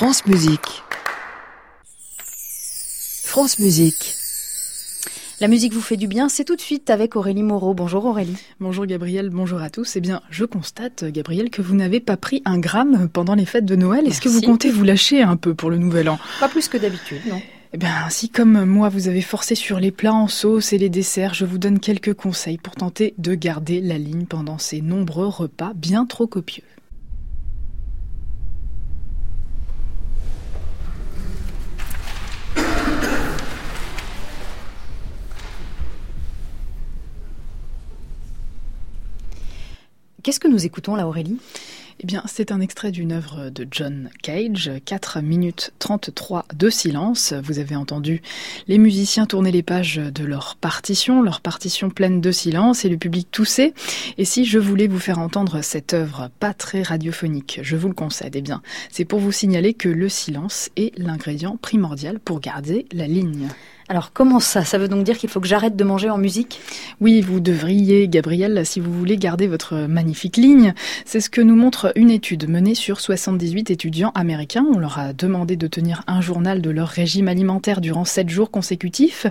France 0.00 0.24
Musique. 0.24 0.82
France 3.22 3.58
Musique. 3.58 4.14
La 5.42 5.46
musique 5.46 5.74
vous 5.74 5.82
fait 5.82 5.98
du 5.98 6.06
bien, 6.06 6.30
c'est 6.30 6.46
tout 6.46 6.56
de 6.56 6.60
suite 6.62 6.88
avec 6.88 7.16
Aurélie 7.16 7.42
Moreau. 7.42 7.74
Bonjour 7.74 8.06
Aurélie. 8.06 8.38
Bonjour 8.60 8.86
Gabriel, 8.86 9.28
bonjour 9.28 9.60
à 9.60 9.68
tous. 9.68 9.96
Eh 9.96 10.00
bien, 10.00 10.22
je 10.30 10.46
constate, 10.46 11.04
Gabriel, 11.04 11.50
que 11.50 11.60
vous 11.60 11.74
n'avez 11.74 12.00
pas 12.00 12.16
pris 12.16 12.40
un 12.46 12.58
gramme 12.58 13.10
pendant 13.10 13.34
les 13.34 13.44
fêtes 13.44 13.66
de 13.66 13.76
Noël. 13.76 14.06
Est-ce 14.06 14.22
que 14.22 14.30
vous 14.30 14.40
comptez 14.40 14.70
vous 14.70 14.84
lâcher 14.84 15.20
un 15.20 15.36
peu 15.36 15.54
pour 15.54 15.68
le 15.68 15.76
nouvel 15.76 16.08
an? 16.08 16.18
Pas 16.40 16.48
plus 16.48 16.68
que 16.68 16.78
d'habitude, 16.78 17.20
non. 17.28 17.42
Eh 17.74 17.76
bien, 17.76 18.08
si 18.08 18.30
comme 18.30 18.64
moi 18.64 18.88
vous 18.88 19.06
avez 19.06 19.20
forcé 19.20 19.54
sur 19.54 19.80
les 19.80 19.90
plats 19.90 20.14
en 20.14 20.28
sauce 20.28 20.72
et 20.72 20.78
les 20.78 20.88
desserts, 20.88 21.34
je 21.34 21.44
vous 21.44 21.58
donne 21.58 21.78
quelques 21.78 22.14
conseils 22.14 22.56
pour 22.56 22.74
tenter 22.74 23.12
de 23.18 23.34
garder 23.34 23.82
la 23.82 23.98
ligne 23.98 24.24
pendant 24.24 24.56
ces 24.56 24.80
nombreux 24.80 25.26
repas 25.26 25.72
bien 25.74 26.06
trop 26.06 26.26
copieux. 26.26 26.64
Qu'est-ce 40.22 40.40
que 40.40 40.48
nous 40.48 40.66
écoutons 40.66 40.96
là, 40.96 41.06
Aurélie? 41.06 41.38
Eh 42.02 42.06
bien, 42.06 42.22
c'est 42.26 42.50
un 42.50 42.60
extrait 42.60 42.92
d'une 42.92 43.12
œuvre 43.12 43.50
de 43.50 43.66
John 43.70 44.10
Cage, 44.22 44.70
4 44.84 45.20
minutes 45.20 45.72
33 45.78 46.46
de 46.54 46.68
silence. 46.68 47.32
Vous 47.44 47.58
avez 47.58 47.76
entendu 47.76 48.20
les 48.68 48.78
musiciens 48.78 49.26
tourner 49.26 49.50
les 49.50 49.62
pages 49.62 49.96
de 49.96 50.24
leur 50.24 50.56
partition, 50.56 51.22
leur 51.22 51.40
partition 51.40 51.90
pleine 51.90 52.20
de 52.20 52.32
silence 52.32 52.84
et 52.84 52.88
le 52.88 52.96
public 52.96 53.30
tousser. 53.30 53.72
Et 54.18 54.24
si 54.24 54.44
je 54.44 54.58
voulais 54.58 54.88
vous 54.88 54.98
faire 54.98 55.18
entendre 55.18 55.62
cette 55.62 55.94
œuvre 55.94 56.30
pas 56.40 56.54
très 56.54 56.82
radiophonique, 56.82 57.60
je 57.62 57.76
vous 57.76 57.88
le 57.88 57.94
concède, 57.94 58.34
eh 58.36 58.42
bien, 58.42 58.62
c'est 58.90 59.04
pour 59.04 59.20
vous 59.20 59.32
signaler 59.32 59.74
que 59.74 59.88
le 59.88 60.08
silence 60.08 60.70
est 60.76 60.98
l'ingrédient 60.98 61.56
primordial 61.56 62.18
pour 62.18 62.40
garder 62.40 62.86
la 62.92 63.06
ligne. 63.06 63.48
Alors 63.90 64.12
comment 64.12 64.38
ça? 64.38 64.64
Ça 64.64 64.78
veut 64.78 64.86
donc 64.86 65.02
dire 65.02 65.18
qu'il 65.18 65.28
faut 65.28 65.40
que 65.40 65.48
j'arrête 65.48 65.74
de 65.74 65.82
manger 65.82 66.10
en 66.10 66.16
musique? 66.16 66.60
Oui, 67.00 67.20
vous 67.22 67.40
devriez, 67.40 68.06
Gabriel, 68.06 68.64
si 68.64 68.78
vous 68.78 68.92
voulez 68.92 69.16
garder 69.16 69.48
votre 69.48 69.88
magnifique 69.88 70.36
ligne. 70.36 70.74
C'est 71.04 71.18
ce 71.18 71.28
que 71.28 71.40
nous 71.40 71.56
montre 71.56 71.92
une 71.96 72.12
étude 72.12 72.48
menée 72.48 72.76
sur 72.76 73.00
78 73.00 73.68
étudiants 73.72 74.12
américains. 74.14 74.64
On 74.72 74.78
leur 74.78 75.00
a 75.00 75.12
demandé 75.12 75.56
de 75.56 75.66
tenir 75.66 76.04
un 76.06 76.20
journal 76.20 76.62
de 76.62 76.70
leur 76.70 76.86
régime 76.86 77.26
alimentaire 77.26 77.80
durant 77.80 78.04
7 78.04 78.28
jours 78.28 78.52
consécutifs. 78.52 79.26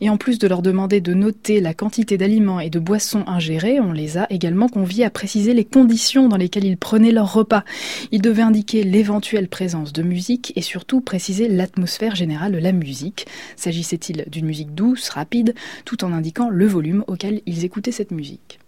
Et 0.00 0.08
en 0.08 0.16
plus 0.16 0.38
de 0.38 0.46
leur 0.46 0.62
demander 0.62 1.00
de 1.00 1.12
noter 1.12 1.60
la 1.60 1.74
quantité 1.74 2.16
d'aliments 2.16 2.60
et 2.60 2.70
de 2.70 2.78
boissons 2.78 3.24
ingérés, 3.26 3.80
on 3.80 3.90
les 3.90 4.16
a 4.16 4.28
également 4.30 4.68
conviés 4.68 5.04
à 5.04 5.10
préciser 5.10 5.54
les 5.54 5.64
conditions 5.64 6.28
dans 6.28 6.36
lesquelles 6.36 6.66
ils 6.66 6.78
prenaient 6.78 7.10
leur 7.10 7.32
repas. 7.32 7.64
Ils 8.12 8.22
devaient 8.22 8.42
indiquer 8.42 8.84
l'éventuelle 8.84 9.48
présence 9.48 9.92
de 9.92 10.04
musique 10.04 10.52
et 10.54 10.62
surtout 10.62 11.00
préciser 11.00 11.48
l'atmosphère 11.48 12.14
générale 12.14 12.52
de 12.52 12.58
la 12.58 12.70
musique. 12.70 13.26
S'agissait 13.56 14.03
d'une 14.12 14.46
musique 14.46 14.74
douce, 14.74 15.08
rapide, 15.08 15.54
tout 15.84 16.04
en 16.04 16.12
indiquant 16.12 16.50
le 16.50 16.66
volume 16.66 17.04
auquel 17.06 17.42
ils 17.46 17.64
écoutaient 17.64 17.92
cette 17.92 18.10
musique. 18.10 18.58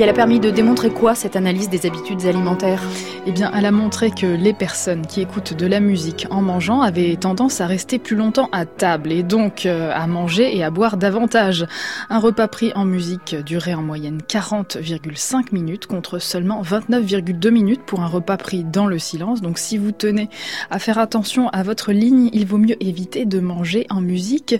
Elle 0.00 0.08
a 0.10 0.12
permis 0.12 0.38
de 0.38 0.50
démontrer 0.50 0.90
quoi 0.90 1.14
cette 1.14 1.34
analyse 1.34 1.68
des 1.68 1.86
habitudes 1.86 2.26
alimentaires? 2.26 2.82
Eh 3.26 3.32
bien, 3.32 3.50
elle 3.54 3.66
a 3.66 3.72
montré 3.72 4.10
que 4.10 4.26
les 4.26 4.52
personnes 4.52 5.06
qui 5.06 5.20
écoutent 5.20 5.54
de 5.54 5.66
la 5.66 5.80
musique 5.80 6.26
en 6.30 6.40
mangeant 6.40 6.82
avaient 6.82 7.16
tendance 7.16 7.60
à 7.60 7.66
rester 7.66 7.98
plus 7.98 8.14
longtemps 8.14 8.48
à 8.52 8.64
table 8.64 9.10
et 9.10 9.22
donc 9.22 9.66
euh, 9.66 9.90
à 9.92 10.06
manger 10.06 10.56
et 10.56 10.62
à 10.62 10.70
boire 10.70 10.98
davantage. 10.98 11.66
Un 12.10 12.18
repas 12.20 12.46
pris 12.48 12.72
en 12.74 12.84
musique 12.84 13.34
durait 13.44 13.74
en 13.74 13.82
moyenne 13.82 14.20
40,5 14.26 15.52
minutes 15.52 15.86
contre 15.86 16.20
seulement 16.20 16.62
29,2 16.62 17.50
minutes 17.50 17.82
pour 17.84 18.00
un 18.00 18.06
repas 18.06 18.36
pris 18.36 18.64
dans 18.64 18.86
le 18.86 18.98
silence. 18.98 19.40
Donc 19.40 19.58
si 19.58 19.78
vous 19.78 19.90
tenez 19.92 20.28
à 20.70 20.78
faire 20.78 20.98
attention 20.98 21.48
à 21.48 21.62
votre 21.62 21.92
ligne, 21.92 22.30
il 22.32 22.46
vaut 22.46 22.58
mieux 22.58 22.80
éviter 22.82 23.24
de 23.24 23.40
manger 23.40 23.86
en 23.90 24.00
musique. 24.00 24.54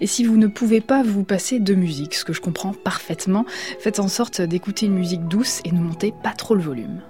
Et 0.00 0.06
si 0.06 0.24
vous 0.24 0.36
ne 0.36 0.48
pouvez 0.48 0.80
pas 0.80 1.02
vous 1.02 1.24
passer 1.24 1.60
de 1.60 1.74
musique, 1.74 2.14
ce 2.14 2.24
que 2.24 2.32
je 2.32 2.40
comprends 2.40 2.72
parfaitement, 2.72 3.46
faites 3.80 3.98
en 3.98 4.08
sorte 4.08 4.42
d'écouter 4.42 4.81
musique 4.88 5.26
douce 5.28 5.60
et 5.64 5.72
ne 5.72 5.80
montez 5.80 6.12
pas 6.12 6.32
trop 6.32 6.54
le 6.54 6.62
volume. 6.62 7.00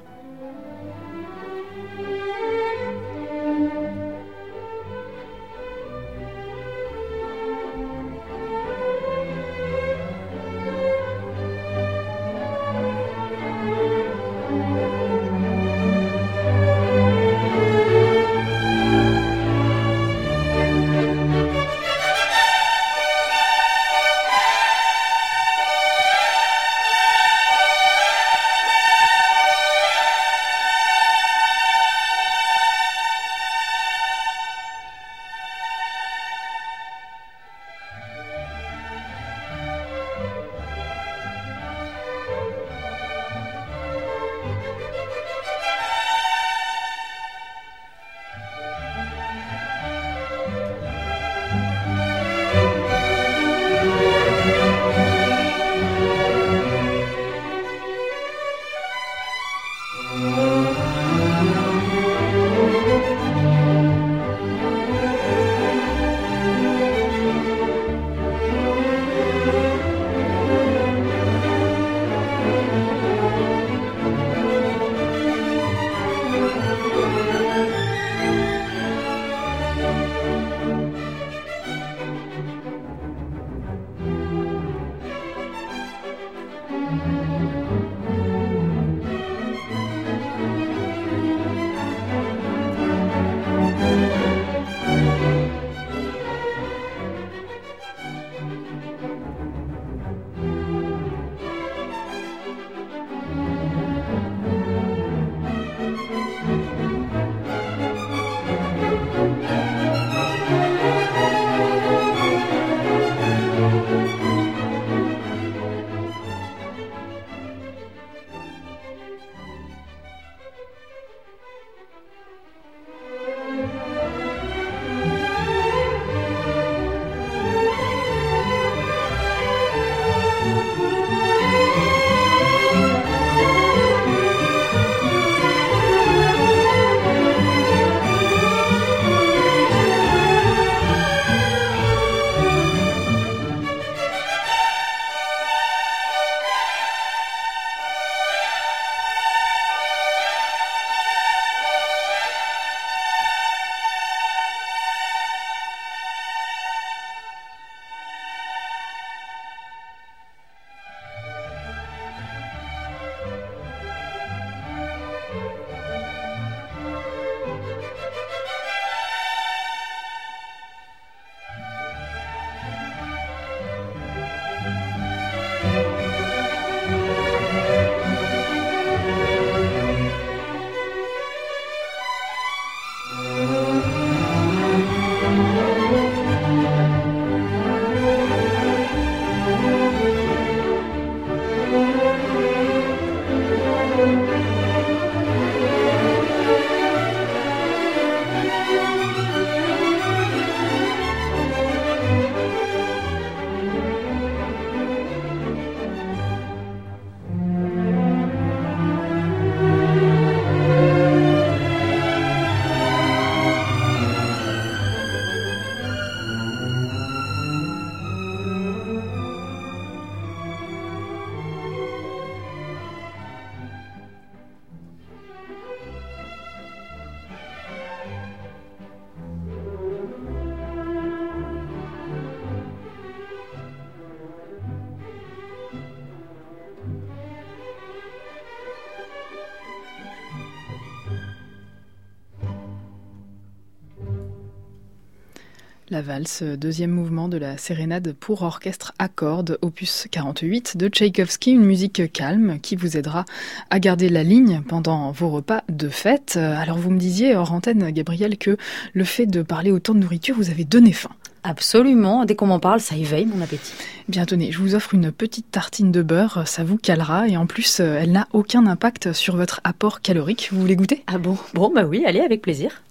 La 245.92 246.00
valse, 246.00 246.42
deuxième 246.42 246.90
mouvement 246.90 247.28
de 247.28 247.36
la 247.36 247.58
sérénade 247.58 248.14
pour 248.18 248.40
orchestre 248.40 248.94
à 248.98 249.08
cordes, 249.08 249.58
opus 249.60 250.06
48 250.10 250.78
de 250.78 250.88
Tchaïkovski, 250.88 251.50
une 251.50 251.66
musique 251.66 252.10
calme 252.10 252.58
qui 252.60 252.76
vous 252.76 252.96
aidera 252.96 253.26
à 253.68 253.78
garder 253.78 254.08
la 254.08 254.22
ligne 254.22 254.62
pendant 254.66 255.12
vos 255.12 255.28
repas 255.28 255.64
de 255.68 255.90
fête. 255.90 256.38
Alors 256.38 256.78
vous 256.78 256.88
me 256.88 256.98
disiez 256.98 257.36
hors 257.36 257.52
antenne, 257.52 257.90
Gabriel, 257.90 258.38
que 258.38 258.56
le 258.94 259.04
fait 259.04 259.26
de 259.26 259.42
parler 259.42 259.70
autant 259.70 259.92
de 259.92 259.98
nourriture, 259.98 260.34
vous 260.34 260.48
avez 260.48 260.64
donné 260.64 260.94
faim. 260.94 261.10
Absolument, 261.44 262.24
dès 262.24 262.36
qu'on 262.36 262.46
m'en 262.46 262.58
parle, 262.58 262.80
ça 262.80 262.96
éveille 262.96 263.26
mon 263.26 263.42
appétit. 263.42 263.74
Bien 264.08 264.24
tenez, 264.24 264.50
je 264.50 264.60
vous 264.60 264.74
offre 264.74 264.94
une 264.94 265.12
petite 265.12 265.50
tartine 265.50 265.92
de 265.92 266.00
beurre, 266.00 266.48
ça 266.48 266.64
vous 266.64 266.78
calera 266.78 267.28
et 267.28 267.36
en 267.36 267.44
plus, 267.44 267.80
elle 267.80 268.12
n'a 268.12 268.28
aucun 268.32 268.66
impact 268.66 269.12
sur 269.12 269.36
votre 269.36 269.60
apport 269.62 270.00
calorique. 270.00 270.48
Vous 270.52 270.60
voulez 270.62 270.76
goûter? 270.76 271.04
Ah 271.06 271.18
bon? 271.18 271.36
Bon, 271.52 271.70
bah 271.70 271.84
oui, 271.84 272.02
allez, 272.06 272.20
avec 272.20 272.40
plaisir. 272.40 272.82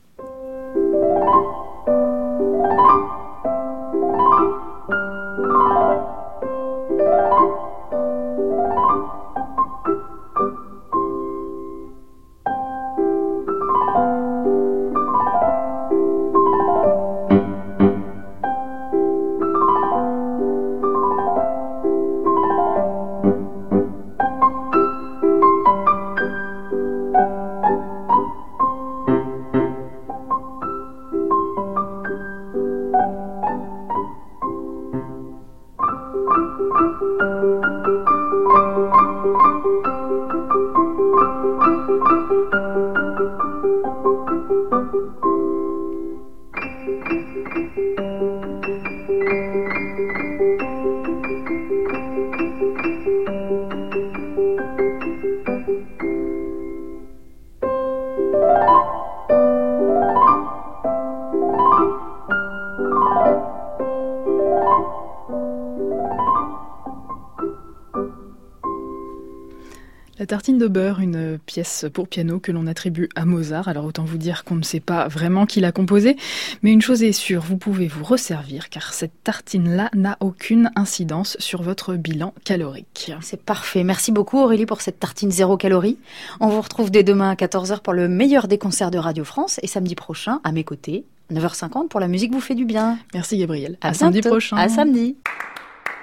La 70.22 70.28
tartine 70.28 70.60
de 70.60 70.68
beurre, 70.68 71.00
une 71.00 71.40
pièce 71.48 71.88
pour 71.92 72.08
piano 72.08 72.40
que 72.40 72.52
l'on 72.52 72.68
attribue 72.68 73.10
à 73.16 73.26
Mozart. 73.26 73.68
Alors 73.68 73.86
autant 73.86 74.04
vous 74.04 74.20
dire 74.20 74.44
qu'on 74.44 74.54
ne 74.54 74.62
sait 74.62 74.80
pas 74.80 75.08
vraiment 75.08 75.48
qui 75.48 75.62
l'a 75.62 75.72
composée, 75.72 76.16
mais 76.62 76.72
une 76.72 76.84
chose 76.84 77.02
est 77.02 77.12
sûre, 77.12 77.42
vous 77.42 77.58
pouvez 77.58 77.88
vous 77.88 78.04
resservir 78.04 78.70
car 78.70 78.94
cette 78.94 79.24
tartine-là 79.24 79.90
n'a 79.96 80.18
aucune 80.20 80.70
incidence 80.76 81.38
sur 81.40 81.64
votre 81.64 81.96
bilan 81.96 82.36
calorique. 82.44 83.12
C'est 83.22 83.42
parfait. 83.42 83.84
Merci 83.84 84.12
beaucoup 84.12 84.38
Aurélie 84.38 84.68
pour 84.68 84.82
cette 84.82 85.00
tartine 85.00 85.32
zéro 85.32 85.58
calorie. 85.58 85.98
On 86.40 86.50
vous 86.50 86.62
retrouve 86.62 86.92
dès 86.92 87.02
demain 87.02 87.32
à 87.32 87.34
14h 87.34 87.80
pour 87.80 87.94
le 87.94 88.08
meilleur 88.08 88.48
des 88.48 88.60
concerts 88.60 88.92
de 88.92 89.00
Radio 89.00 89.24
France 89.24 89.60
et 89.64 89.68
samedi 89.68 89.96
prochain 89.96 90.40
à 90.44 90.52
mes 90.52 90.64
côtés, 90.64 91.04
9h50 91.34 91.88
pour 91.88 92.00
la 92.00 92.08
musique 92.08 92.32
vous 92.32 92.42
fait 92.42 92.54
du 92.54 92.66
bien. 92.66 93.00
Merci 93.16 93.40
Gabriel. 93.40 93.80
À, 93.82 93.96
samedi 93.96 94.22
prochain. 94.22 94.56
À 94.58 94.70
samedi. 94.70 95.16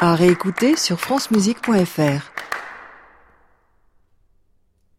À 0.00 0.16
réécouter 0.16 0.74
sur 0.74 0.98
francemusique.fr. 0.98 2.47